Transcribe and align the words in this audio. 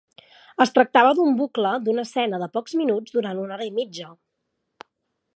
Es 0.63 0.71
tractava 0.75 1.09
d'un 1.17 1.35
bucle 1.41 1.73
d'una 1.87 2.05
escena 2.09 2.39
de 2.43 2.47
pocs 2.55 2.75
minuts 2.79 3.15
durant 3.19 3.43
una 3.43 3.57
hora 3.59 3.67
i 3.69 3.75
mitja. 3.77 4.09